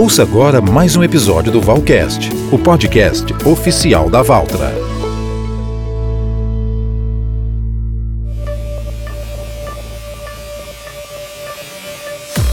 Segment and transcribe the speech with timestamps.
[0.00, 4.72] Ouça agora mais um episódio do Valcast, o podcast oficial da Valtra.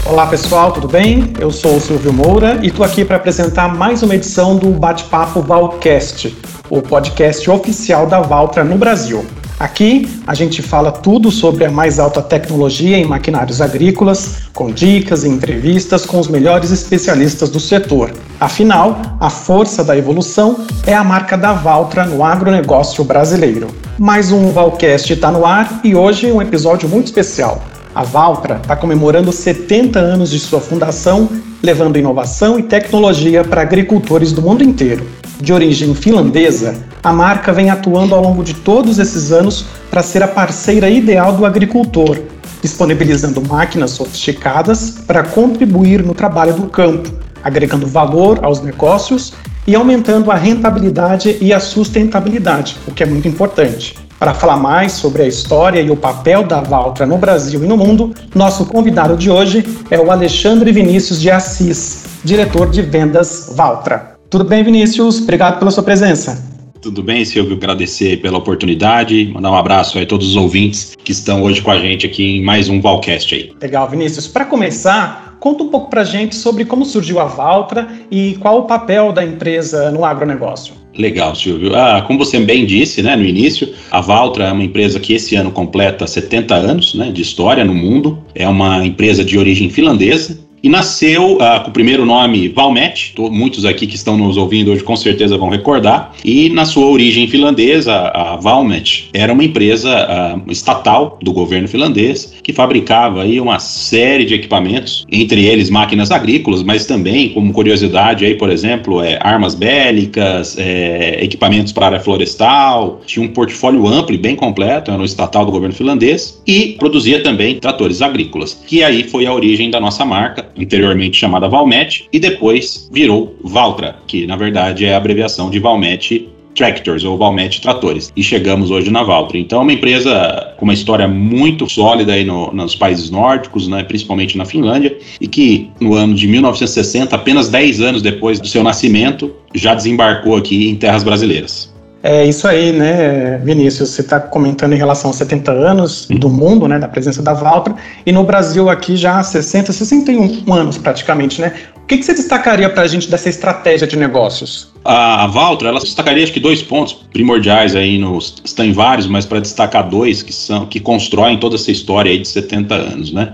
[0.04, 1.32] Olá pessoal, tudo bem?
[1.38, 5.40] Eu sou o Silvio Moura e estou aqui para apresentar mais uma edição do Bate-Papo
[5.40, 6.36] Valcast,
[6.68, 9.24] o podcast oficial da Valtra no Brasil.
[9.58, 15.24] Aqui a gente fala tudo sobre a mais alta tecnologia em maquinários agrícolas, com dicas
[15.24, 18.12] e entrevistas com os melhores especialistas do setor.
[18.38, 23.68] Afinal, a força da evolução é a marca da Valtra no agronegócio brasileiro.
[23.98, 27.62] Mais um Valcast está no ar e hoje um episódio muito especial.
[27.94, 31.30] A Valtra está comemorando 70 anos de sua fundação,
[31.62, 35.06] levando inovação e tecnologia para agricultores do mundo inteiro.
[35.40, 40.22] De origem finlandesa, a marca vem atuando ao longo de todos esses anos para ser
[40.22, 42.18] a parceira ideal do agricultor,
[42.62, 47.12] disponibilizando máquinas sofisticadas para contribuir no trabalho do campo,
[47.44, 49.34] agregando valor aos negócios
[49.66, 53.94] e aumentando a rentabilidade e a sustentabilidade, o que é muito importante.
[54.18, 57.76] Para falar mais sobre a história e o papel da Valtra no Brasil e no
[57.76, 64.15] mundo, nosso convidado de hoje é o Alexandre Vinícius de Assis, diretor de vendas Valtra.
[64.28, 65.20] Tudo bem, Vinícius?
[65.20, 66.44] Obrigado pela sua presença.
[66.82, 67.56] Tudo bem, Silvio?
[67.56, 71.78] Agradecer pela oportunidade, mandar um abraço a todos os ouvintes que estão hoje com a
[71.78, 73.52] gente aqui em mais um Valcast aí.
[73.60, 74.26] Legal, Vinícius.
[74.26, 78.58] Para começar, conta um pouco para a gente sobre como surgiu a Valtra e qual
[78.58, 80.74] o papel da empresa no agronegócio.
[80.98, 81.74] Legal, Silvio.
[81.76, 85.36] Ah, como você bem disse né, no início, a Valtra é uma empresa que esse
[85.36, 88.18] ano completa 70 anos né, de história no mundo.
[88.34, 93.64] É uma empresa de origem finlandesa e nasceu uh, com o primeiro nome Valmet, muitos
[93.64, 97.94] aqui que estão nos ouvindo hoje com certeza vão recordar, e na sua origem finlandesa,
[97.94, 104.24] a Valmet era uma empresa uh, estatal do governo finlandês que fabricava aí uma série
[104.24, 109.54] de equipamentos, entre eles máquinas agrícolas, mas também, como curiosidade aí, por exemplo, é, armas
[109.54, 115.04] bélicas, é, equipamentos para área florestal, tinha um portfólio amplo e bem completo, era um
[115.04, 119.80] estatal do governo finlandês, e produzia também tratores agrícolas, que aí foi a origem da
[119.80, 125.50] nossa marca, anteriormente chamada Valmet, e depois virou Valtra, que na verdade é a abreviação
[125.50, 128.10] de Valmet Tractors ou Valmet Tratores.
[128.16, 129.38] E chegamos hoje na Valtra.
[129.38, 133.84] Então é uma empresa com uma história muito sólida aí no, nos países nórdicos, né,
[133.84, 138.64] principalmente na Finlândia, e que no ano de 1960, apenas 10 anos depois do seu
[138.64, 141.75] nascimento, já desembarcou aqui em terras brasileiras.
[142.08, 143.90] É isso aí, né, Vinícius?
[143.90, 147.74] Você está comentando em relação aos 70 anos do mundo, né, da presença da Valtra,
[148.06, 151.52] e no Brasil aqui já há 60, 61 anos praticamente, né?
[151.74, 154.68] O que, que você destacaria para a gente dessa estratégia de negócios?
[154.84, 159.26] A, Valtra, ela destacaria acho que dois pontos primordiais aí, nos, estão em vários, mas
[159.26, 163.32] para destacar dois que são que constroem toda essa história aí de 70 anos, né?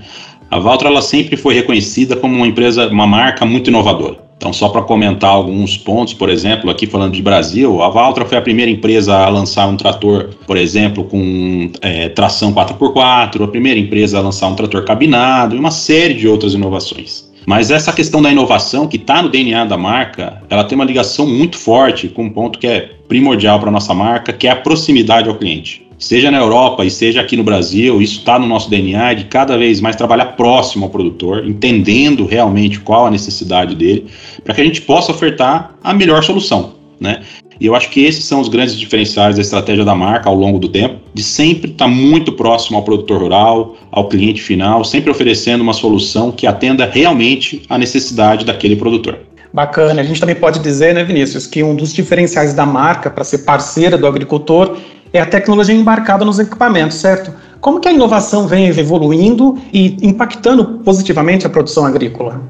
[0.51, 4.32] A Valtra ela sempre foi reconhecida como uma empresa, uma marca muito inovadora.
[4.43, 8.37] Então, só para comentar alguns pontos, por exemplo, aqui falando de Brasil, a Valtra foi
[8.37, 13.79] a primeira empresa a lançar um trator, por exemplo, com é, tração 4x4, a primeira
[13.79, 17.31] empresa a lançar um trator cabinado e uma série de outras inovações.
[17.47, 21.25] Mas essa questão da inovação, que está no DNA da marca, ela tem uma ligação
[21.25, 24.57] muito forte com um ponto que é primordial para a nossa marca, que é a
[24.57, 28.69] proximidade ao cliente seja na Europa e seja aqui no Brasil, isso está no nosso
[28.69, 34.07] DNA de cada vez mais trabalhar próximo ao produtor, entendendo realmente qual a necessidade dele,
[34.43, 37.21] para que a gente possa ofertar a melhor solução, né?
[37.61, 40.59] E eu acho que esses são os grandes diferenciais da estratégia da marca ao longo
[40.59, 45.09] do tempo, de sempre estar tá muito próximo ao produtor rural, ao cliente final, sempre
[45.09, 49.21] oferecendo uma solução que atenda realmente à necessidade daquele produtor.
[49.53, 50.01] Bacana.
[50.01, 53.39] A gente também pode dizer, né, Vinícius, que um dos diferenciais da marca para ser
[53.39, 54.79] parceira do agricultor
[55.13, 57.33] é a tecnologia embarcada nos equipamentos, certo?
[57.61, 62.43] Como que a inovação vem evoluindo e impactando positivamente a produção agrícola?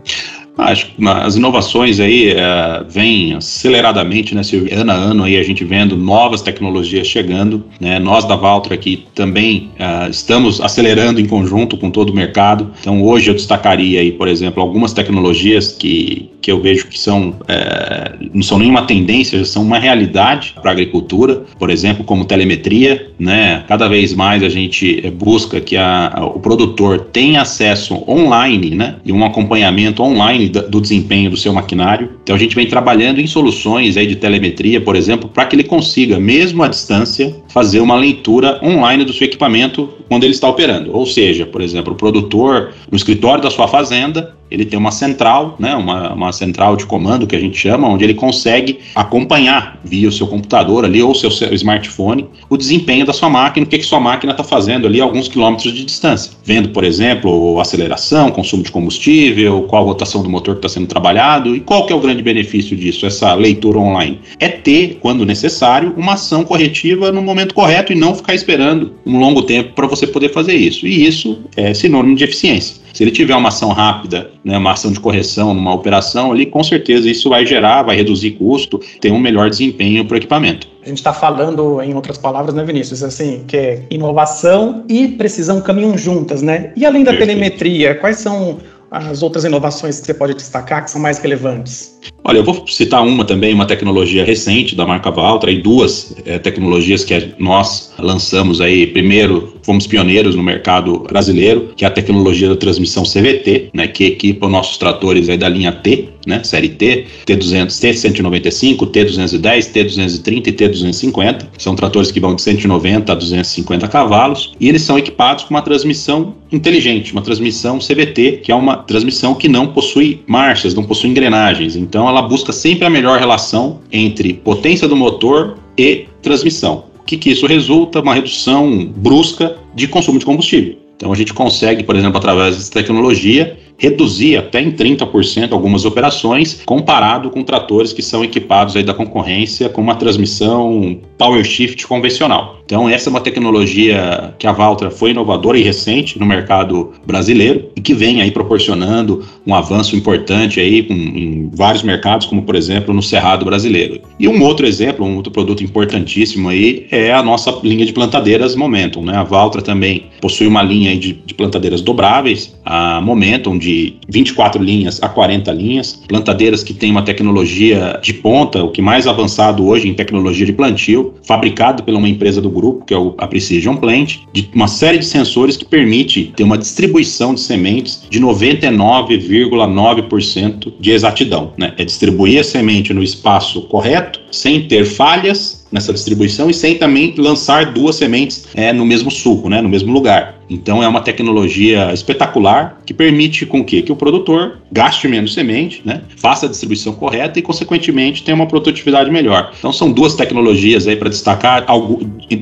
[0.56, 4.42] Acho que as inovações aí é, vêm aceleradamente, né?
[4.72, 7.98] Ano a ano aí a gente vendo novas tecnologias chegando, né?
[7.98, 12.70] Nós da Valtra aqui também é, estamos acelerando em conjunto com todo o mercado.
[12.80, 17.36] Então hoje eu destacaria aí, por exemplo, algumas tecnologias que, que eu vejo que são
[17.48, 23.10] é, não são nenhuma tendência, são uma realidade para a agricultura, por exemplo, como telemetria,
[23.18, 23.64] né?
[23.68, 28.96] Cada vez mais a gente busca que a, a, o produtor tenha acesso online, né?
[29.04, 32.10] E um acompanhamento online do desempenho do seu maquinário.
[32.22, 35.64] Então a gente vem trabalhando em soluções aí de telemetria, por exemplo, para que ele
[35.64, 40.94] consiga, mesmo à distância, fazer uma leitura online do seu equipamento quando ele está operando.
[40.94, 45.56] Ou seja, por exemplo, o produtor no escritório da sua fazenda, ele tem uma central,
[45.58, 50.08] né, uma, uma central de comando que a gente chama, onde ele consegue acompanhar via
[50.08, 53.78] o seu computador ali ou seu, seu smartphone o desempenho da sua máquina, o que,
[53.78, 56.32] que sua máquina está fazendo ali a alguns quilômetros de distância.
[56.44, 60.86] Vendo, por exemplo, aceleração, consumo de combustível, qual a rotação do motor que está sendo
[60.86, 64.20] trabalhado e qual que é o grande benefício disso, essa leitura online.
[64.38, 69.18] É ter, quando necessário, uma ação corretiva no momento correto e não ficar esperando um
[69.18, 70.86] longo tempo para você poder fazer isso.
[70.86, 72.82] E isso é sinônimo de eficiência.
[73.02, 76.62] Se ele tiver uma ação rápida, né, uma ação de correção numa operação ali, com
[76.62, 80.68] certeza isso vai gerar, vai reduzir custo, ter um melhor desempenho para o equipamento.
[80.84, 85.60] A gente está falando, em outras palavras, né, Vinícius, assim, que é inovação e precisão
[85.60, 86.72] caminham juntas, né?
[86.76, 87.30] E além da Perfeito.
[87.30, 88.58] telemetria, quais são
[88.88, 91.98] as outras inovações que você pode destacar que são mais relevantes?
[92.22, 96.38] Olha, eu vou citar uma também, uma tecnologia recente da marca Valtra e duas é,
[96.38, 98.86] tecnologias que nós lançamos aí.
[98.86, 104.04] Primeiro, fomos pioneiros no mercado brasileiro, que é a tecnologia da transmissão CVT, né, que
[104.04, 110.52] equipa nossos tratores aí da linha T, né, série T, T200, T195, T210, T230 e
[110.52, 111.46] T250.
[111.58, 115.62] São tratores que vão de 190 a 250 cavalos e eles são equipados com uma
[115.62, 121.10] transmissão inteligente, uma transmissão CVT, que é uma transmissão que não possui marchas, não possui
[121.10, 121.76] engrenagens.
[121.76, 126.91] Então ela busca sempre a melhor relação entre potência do motor e transmissão.
[127.02, 128.00] O que, que isso resulta?
[128.00, 130.78] Uma redução brusca de consumo de combustível.
[130.96, 136.62] Então a gente consegue, por exemplo, através dessa tecnologia, reduzir até em 30% algumas operações,
[136.64, 142.62] comparado com tratores que são equipados aí da concorrência com uma transmissão power shift convencional.
[142.64, 147.70] Então essa é uma tecnologia que a Valtra foi inovadora e recente no mercado brasileiro
[147.76, 152.94] e que vem aí proporcionando um avanço importante aí em vários mercados, como por exemplo
[152.94, 154.00] no Cerrado brasileiro.
[154.18, 158.54] E um outro exemplo, um outro produto importantíssimo aí é a nossa linha de plantadeiras
[158.54, 159.02] Momentum.
[159.04, 159.16] Né?
[159.16, 163.71] A Valtra também possui uma linha de, de plantadeiras dobráveis, a Momentum de
[164.08, 169.06] 24 linhas a 40 linhas, plantadeiras que têm uma tecnologia de ponta, o que mais
[169.06, 173.26] avançado hoje em tecnologia de plantio, fabricado pela uma empresa do grupo, que é a
[173.26, 178.20] Precision Plant, de uma série de sensores que permite ter uma distribuição de sementes de
[178.20, 181.52] 99,9% de exatidão.
[181.56, 181.72] Né?
[181.78, 187.14] É distribuir a semente no espaço correto, sem ter falhas nessa distribuição e sem também
[187.16, 190.40] lançar duas sementes é, no mesmo suco, né, no mesmo lugar.
[190.48, 195.80] Então é uma tecnologia espetacular que permite com que, que o produtor gaste menos semente,
[195.84, 199.52] né, faça a distribuição correta e consequentemente tenha uma produtividade melhor.
[199.58, 201.64] Então são duas tecnologias aí para destacar,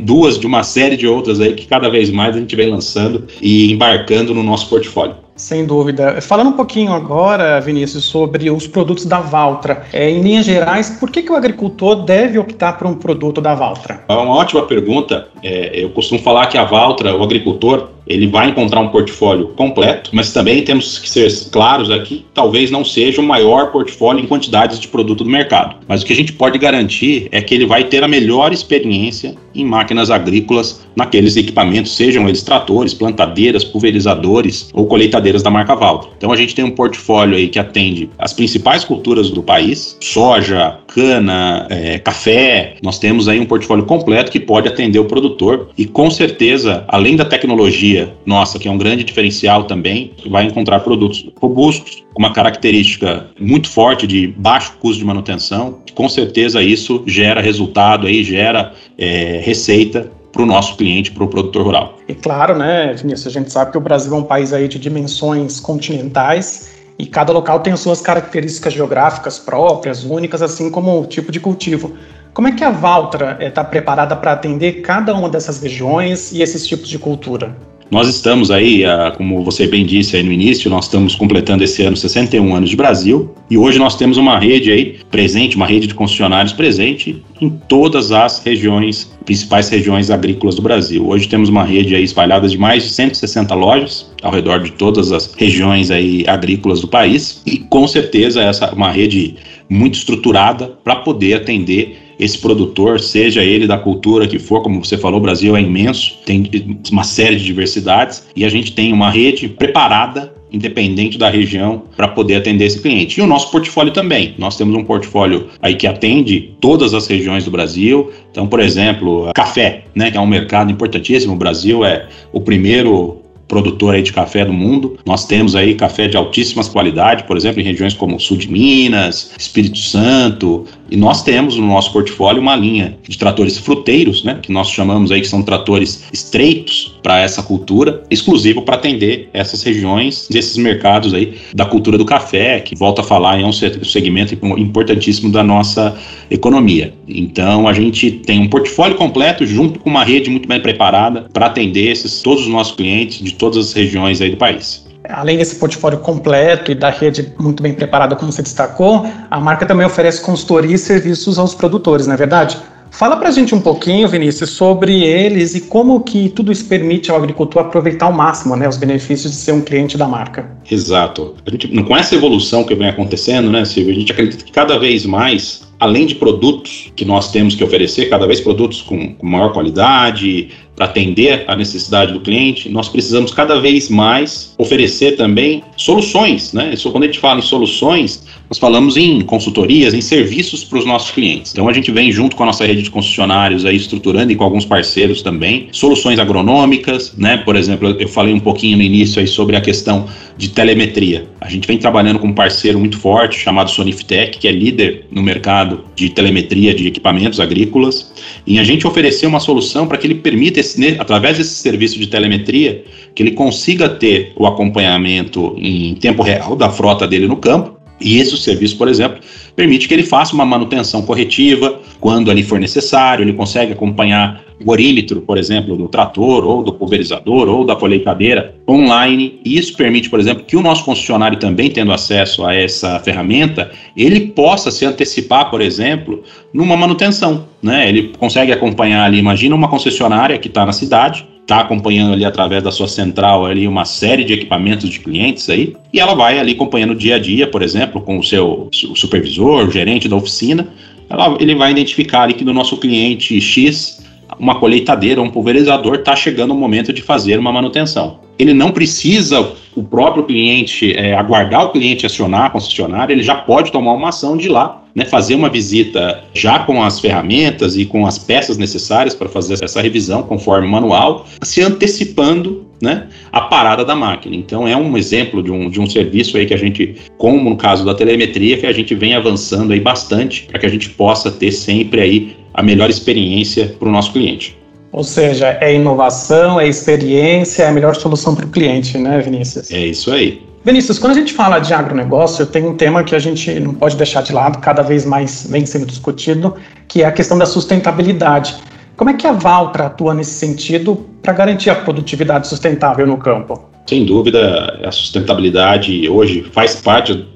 [0.05, 3.27] duas de uma série de outras aí que cada vez mais a gente vem lançando
[3.41, 5.30] e embarcando no nosso portfólio.
[5.41, 6.21] Sem dúvida.
[6.21, 9.87] Falando um pouquinho agora, Vinícius, sobre os produtos da Valtra.
[9.91, 13.55] É, em linhas gerais, por que, que o agricultor deve optar por um produto da
[13.55, 14.05] Valtra?
[14.07, 15.29] É uma ótima pergunta.
[15.43, 20.11] É, eu costumo falar que a Valtra, o agricultor, ele vai encontrar um portfólio completo,
[20.13, 24.81] mas também temos que ser claros aqui, talvez não seja o maior portfólio em quantidades
[24.81, 25.77] de produto do mercado.
[25.87, 29.37] Mas o que a gente pode garantir é que ele vai ter a melhor experiência
[29.55, 36.11] em máquinas agrícolas naqueles equipamentos, sejam eles tratores, plantadeiras, pulverizadores ou colheitadeiras da marca Valtra.
[36.17, 40.79] Então a gente tem um portfólio aí que atende as principais culturas do país, soja,
[40.95, 42.75] cana, é, café.
[42.83, 47.17] Nós temos aí um portfólio completo que pode atender o produtor e com certeza, além
[47.17, 52.33] da tecnologia nossa, que é um grande diferencial também, vai encontrar produtos robustos, com uma
[52.33, 55.79] característica muito forte de baixo custo de manutenção.
[55.95, 61.29] Com certeza isso gera resultado aí, gera é, receita para o nosso cliente, para o
[61.29, 61.99] produtor rural.
[62.09, 64.79] E claro, né, Vinícius, a gente sabe que o Brasil é um país aí de
[64.79, 66.70] dimensões continentais
[67.01, 71.41] e cada local tem as suas características geográficas próprias, únicas, assim como o tipo de
[71.41, 71.97] cultivo.
[72.35, 76.43] Como é que a Valtra está eh, preparada para atender cada uma dessas regiões e
[76.43, 77.57] esses tipos de cultura?
[77.91, 78.85] Nós estamos aí,
[79.17, 82.77] como você bem disse aí no início, nós estamos completando esse ano 61 anos de
[82.77, 87.51] Brasil e hoje nós temos uma rede aí presente, uma rede de concessionários presente em
[87.51, 91.05] todas as regiões, principais regiões agrícolas do Brasil.
[91.09, 95.11] Hoje temos uma rede aí espalhada de mais de 160 lojas ao redor de todas
[95.11, 99.35] as regiões aí agrícolas do país e com certeza essa é uma rede
[99.69, 104.99] muito estruturada para poder atender esse produtor, seja ele da cultura que for, como você
[104.99, 106.49] falou, o Brasil é imenso, tem
[106.93, 112.09] uma série de diversidades e a gente tem uma rede preparada independente da região, para
[112.09, 113.21] poder atender esse cliente.
[113.21, 114.35] E o nosso portfólio também.
[114.37, 118.11] Nós temos um portfólio aí que atende todas as regiões do Brasil.
[118.31, 121.35] Então, por exemplo, café, né, que é um mercado importantíssimo.
[121.35, 123.20] O Brasil é o primeiro
[123.51, 124.97] produtor aí de café do mundo.
[125.05, 129.33] Nós temos aí café de altíssimas qualidade, por exemplo, em regiões como sul de Minas,
[129.37, 134.51] Espírito Santo, e nós temos no nosso portfólio uma linha de tratores fruteiros, né, que
[134.51, 140.29] nós chamamos aí que são tratores estreitos para essa cultura, exclusivo para atender essas regiões,
[140.31, 145.31] esses mercados aí da cultura do café, que volta a falar é um segmento importantíssimo
[145.31, 145.97] da nossa
[146.31, 146.93] economia.
[147.09, 151.47] Então a gente tem um portfólio completo junto com uma rede muito bem preparada para
[151.47, 155.57] atender esses todos os nossos clientes de todas as regiões aí do país além desse
[155.57, 160.23] portfólio completo e da rede muito bem preparada, como você destacou, a marca também oferece
[160.23, 162.57] consultoria e serviços aos produtores, não é verdade?
[162.91, 167.11] Fala para a gente um pouquinho, Vinícius, sobre eles e como que tudo isso permite
[167.11, 170.51] ao agricultor aproveitar ao máximo né, os benefícios de ser um cliente da marca.
[170.69, 171.37] Exato.
[171.47, 174.79] A gente, com essa evolução que vem acontecendo, né, Silvio, a gente acredita que cada
[174.79, 179.27] vez mais além de produtos que nós temos que oferecer, cada vez produtos com, com
[179.27, 180.51] maior qualidade,
[180.81, 186.71] para atender a necessidade do cliente, nós precisamos cada vez mais oferecer também soluções, né?
[186.73, 190.87] Isso, quando a gente fala em soluções, nós falamos em consultorias, em serviços para os
[190.87, 191.53] nossos clientes.
[191.53, 194.43] Então a gente vem junto com a nossa rede de concessionários aí estruturando e com
[194.43, 197.37] alguns parceiros também, soluções agronômicas, né?
[197.37, 200.07] Por exemplo, eu falei um pouquinho no início aí sobre a questão
[200.39, 201.29] de telemetria.
[201.39, 205.23] A gente vem trabalhando com um parceiro muito forte chamado Soniftech, que é líder no
[205.23, 208.11] mercado de telemetria de equipamentos agrícolas,
[208.47, 212.07] e a gente oferecer uma solução para que ele permita, esse, através desse serviço de
[212.07, 212.85] telemetria,
[213.15, 218.19] que ele consiga ter o acompanhamento em tempo real da frota dele no campo, e
[218.19, 219.21] esse serviço, por exemplo,
[219.55, 224.71] permite que ele faça uma manutenção corretiva quando ali for necessário, ele consegue acompanhar o
[224.71, 229.41] orímetro, por exemplo, do trator ou do pulverizador ou da colheitadeira online.
[229.45, 234.21] Isso permite, por exemplo, que o nosso concessionário também tendo acesso a essa ferramenta, ele
[234.21, 237.89] possa se antecipar, por exemplo, numa manutenção, né?
[237.89, 242.63] Ele consegue acompanhar ali, imagina uma concessionária que está na cidade, está acompanhando ali através
[242.63, 246.53] da sua central ali uma série de equipamentos de clientes aí, e ela vai ali
[246.53, 250.69] acompanhando dia a dia, por exemplo, com o seu supervisor, o gerente da oficina,
[251.09, 254.01] ela, ele vai identificar ali que do nosso cliente X,
[254.41, 258.21] uma colheitadeira, um pulverizador, está chegando o momento de fazer uma manutenção.
[258.39, 263.35] Ele não precisa o próprio cliente é, aguardar o cliente acionar a concessionária, ele já
[263.35, 267.85] pode tomar uma ação de lá né, fazer uma visita já com as ferramentas e
[267.85, 273.43] com as peças necessárias para fazer essa revisão conforme o manual, se antecipando né, a
[273.43, 274.35] parada da máquina.
[274.35, 277.57] Então é um exemplo de um, de um serviço aí que a gente, como no
[277.57, 281.31] caso da telemetria, que a gente vem avançando aí bastante para que a gente possa
[281.31, 284.57] ter sempre aí a melhor experiência para o nosso cliente.
[284.93, 289.71] Ou seja, é inovação, é experiência, é a melhor solução para o cliente, né, Vinícius?
[289.71, 290.43] É isso aí.
[290.63, 293.97] Vinícius, quando a gente fala de agronegócio, tem um tema que a gente não pode
[293.97, 296.55] deixar de lado, cada vez mais vem sendo discutido,
[296.87, 298.57] que é a questão da sustentabilidade.
[298.95, 303.71] Como é que a Valtra atua nesse sentido para garantir a produtividade sustentável no campo?
[303.87, 307.27] Sem dúvida, a sustentabilidade hoje faz parte,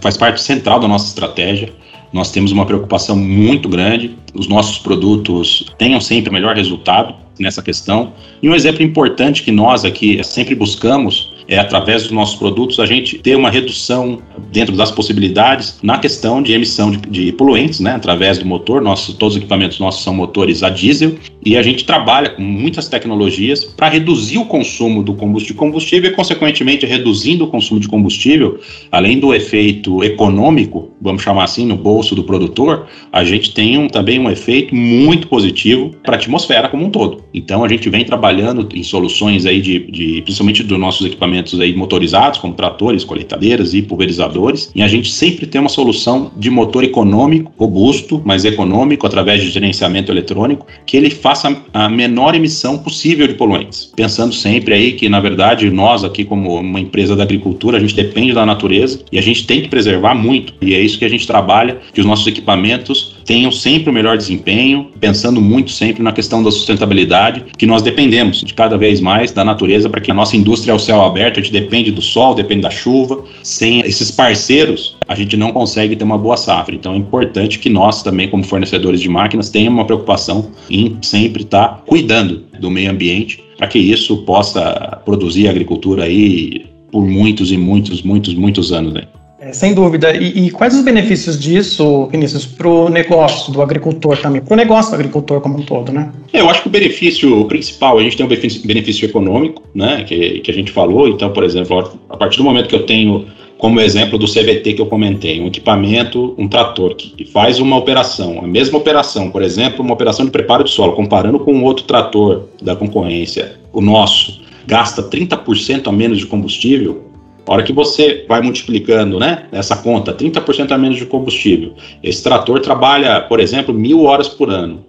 [0.00, 1.70] faz parte central da nossa estratégia.
[2.12, 4.16] Nós temos uma preocupação muito grande.
[4.34, 8.12] Os nossos produtos tenham sempre o melhor resultado nessa questão.
[8.42, 12.86] E um exemplo importante que nós aqui sempre buscamos é através dos nossos produtos a
[12.86, 17.92] gente ter uma redução dentro das possibilidades na questão de emissão de, de poluentes, né,
[17.92, 18.80] através do motor.
[18.80, 22.88] Nosso, todos os equipamentos nossos são motores a diesel e a gente trabalha com muitas
[22.88, 28.60] tecnologias para reduzir o consumo do combustível, combustível e, consequentemente, reduzindo o consumo de combustível,
[28.92, 33.88] além do efeito econômico, vamos chamar assim, no bolso do produtor, a gente tem um,
[33.88, 37.24] também um efeito muito positivo para a atmosfera como um todo.
[37.34, 41.60] Então, a gente vem trabalhando em soluções aí de, de principalmente dos nossos equipamentos equipamentos
[41.60, 46.50] aí motorizados, como tratores, colheitadeiras e pulverizadores, e a gente sempre tem uma solução de
[46.50, 52.78] motor econômico, robusto, mas econômico, através de gerenciamento eletrônico, que ele faça a menor emissão
[52.78, 53.90] possível de poluentes.
[53.96, 57.94] Pensando sempre aí que, na verdade, nós aqui como uma empresa da agricultura, a gente
[57.94, 61.08] depende da natureza e a gente tem que preservar muito, e é isso que a
[61.08, 66.12] gente trabalha, que os nossos equipamentos tenham sempre o melhor desempenho, pensando muito sempre na
[66.12, 70.14] questão da sustentabilidade, que nós dependemos de cada vez mais da natureza para que a
[70.14, 73.22] nossa indústria ao céu aberto aberto, a gente depende do sol, depende da chuva.
[73.42, 76.74] Sem esses parceiros, a gente não consegue ter uma boa safra.
[76.74, 81.42] Então é importante que nós também, como fornecedores de máquinas, tenhamos uma preocupação em sempre
[81.42, 87.56] estar cuidando do meio ambiente para que isso possa produzir agricultura aí por muitos e
[87.56, 88.92] muitos, muitos, muitos anos.
[88.92, 89.02] Né?
[89.40, 90.14] É, sem dúvida.
[90.14, 94.56] E, e, quais os benefícios disso, Vinícius, para o negócio do agricultor também, para o
[94.56, 96.12] negócio do agricultor como um todo, né?
[96.30, 100.50] Eu acho que o benefício principal, a gente tem um benefício, econômico, né, que, que
[100.50, 101.08] a gente falou.
[101.08, 104.80] Então, por exemplo, a partir do momento que eu tenho como exemplo do CVT que
[104.80, 109.82] eu comentei, um equipamento, um trator que faz uma operação, a mesma operação, por exemplo,
[109.82, 115.02] uma operação de preparo de solo, comparando com outro trator da concorrência, o nosso, gasta
[115.02, 117.09] 30% a menos de combustível,
[117.46, 122.22] a hora que você vai multiplicando né, essa conta, 30% a menos de combustível, esse
[122.22, 124.84] trator trabalha, por exemplo, mil horas por ano.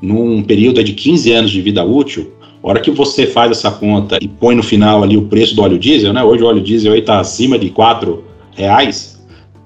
[0.00, 2.32] Num período de 15 anos de vida útil,
[2.62, 5.62] a hora que você faz essa conta e põe no final ali o preço do
[5.62, 6.22] óleo diesel, né?
[6.22, 9.16] Hoje o óleo diesel está acima de 4 reais,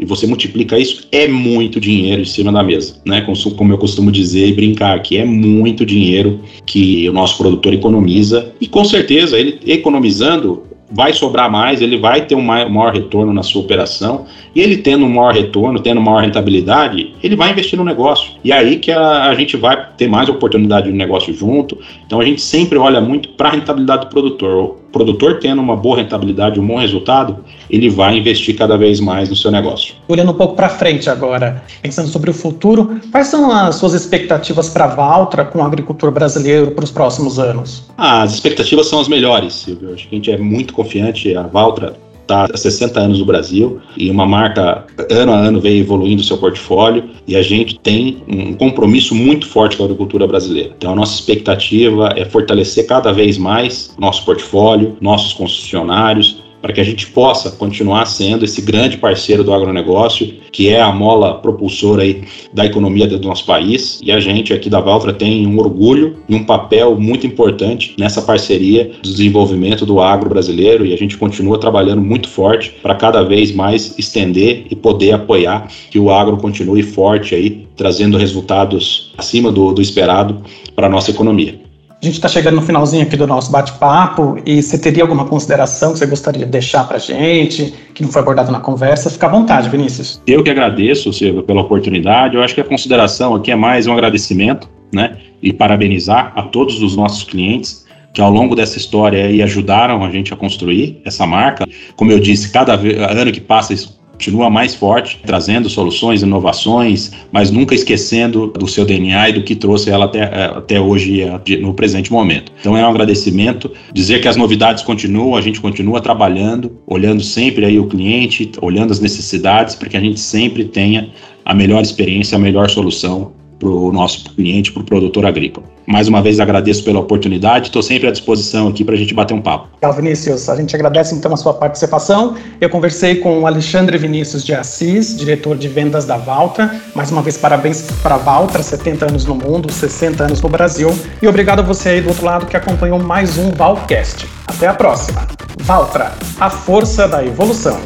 [0.01, 3.21] e você multiplica isso, é muito dinheiro em cima da mesa, né?
[3.55, 8.51] Como eu costumo dizer e brincar aqui, é muito dinheiro que o nosso produtor economiza
[8.59, 13.43] e com certeza ele economizando vai sobrar mais, ele vai ter um maior retorno na
[13.43, 17.85] sua operação, e ele tendo um maior retorno, tendo maior rentabilidade, ele vai investir no
[17.85, 18.33] negócio.
[18.43, 21.79] E aí que a, a gente vai ter mais oportunidade de negócio junto.
[22.05, 24.80] Então a gente sempre olha muito para a rentabilidade do produtor.
[24.93, 29.37] Produtor tendo uma boa rentabilidade, um bom resultado, ele vai investir cada vez mais no
[29.37, 29.95] seu negócio.
[30.09, 34.69] Olhando um pouco para frente agora, pensando sobre o futuro, quais são as suas expectativas
[34.69, 37.85] para a Valtra com o agricultor brasileiro para os próximos anos?
[37.97, 39.95] Ah, as expectativas são as melhores, Silvio.
[39.95, 41.37] Acho que a gente é muito confiante.
[41.37, 41.95] A Valtra
[42.31, 46.39] está há 60 anos no Brasil e uma marca ano a ano vem evoluindo seu
[46.39, 50.73] portfólio e a gente tem um compromisso muito forte com a agricultura brasileira.
[50.77, 56.81] Então a nossa expectativa é fortalecer cada vez mais nosso portfólio, nossos concessionários, para que
[56.81, 62.03] a gente possa continuar sendo esse grande parceiro do agronegócio, que é a mola propulsora
[62.03, 64.01] aí da economia do nosso país.
[64.03, 68.23] E a gente aqui da Valtra tem um orgulho e um papel muito importante nessa
[68.23, 73.23] parceria do desenvolvimento do agro brasileiro e a gente continua trabalhando muito forte para cada
[73.23, 79.51] vez mais estender e poder apoiar que o agro continue forte aí, trazendo resultados acima
[79.51, 80.43] do, do esperado
[80.75, 81.70] para a nossa economia.
[82.03, 85.93] A gente está chegando no finalzinho aqui do nosso bate-papo e você teria alguma consideração
[85.93, 89.11] que você gostaria de deixar para a gente, que não foi abordado na conversa?
[89.11, 90.19] Fica à vontade, Vinícius.
[90.27, 92.37] Eu que agradeço, Silvio, pela oportunidade.
[92.37, 95.19] Eu acho que a consideração aqui é mais um agradecimento, né?
[95.43, 100.11] E parabenizar a todos os nossos clientes que ao longo dessa história aí ajudaram a
[100.11, 101.67] gente a construir essa marca.
[101.97, 107.51] Como eu disse, cada ano que passa isso continua mais forte, trazendo soluções, inovações, mas
[107.51, 111.57] nunca esquecendo do seu DNA e do que trouxe ela até, eh, até hoje, eh,
[111.59, 112.53] no presente momento.
[112.61, 117.65] Então é um agradecimento, dizer que as novidades continuam, a gente continua trabalhando, olhando sempre
[117.65, 121.09] aí o cliente, olhando as necessidades, para que a gente sempre tenha
[121.43, 125.67] a melhor experiência, a melhor solução para o nosso cliente, para o produtor agrícola.
[125.87, 129.35] Mais uma vez agradeço pela oportunidade, estou sempre à disposição aqui para a gente bater
[129.35, 129.69] um papo.
[129.83, 132.37] Legal, Vinícius, a gente agradece então a sua participação.
[132.61, 136.81] Eu conversei com o Alexandre Vinícius de Assis, diretor de vendas da Valtra.
[136.95, 140.97] Mais uma vez, parabéns para a Valtra, 70 anos no mundo, 60 anos no Brasil.
[141.21, 144.27] E obrigado a você aí do outro lado que acompanhou mais um Valcast.
[144.47, 145.27] Até a próxima.
[145.59, 147.81] Valtra, a força da evolução.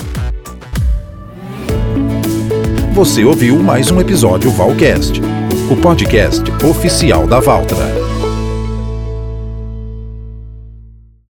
[2.92, 5.20] Você ouviu mais um episódio Valcast
[5.70, 8.03] o podcast oficial da Valtra.